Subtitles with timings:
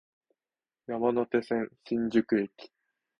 [0.87, 2.71] 山手線、新宿駅